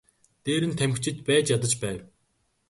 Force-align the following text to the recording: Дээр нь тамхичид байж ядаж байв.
Дээр 0.45 0.63
нь 0.69 0.77
тамхичид 0.79 1.17
байж 1.27 1.45
ядаж 1.55 1.73
байв. 1.83 1.99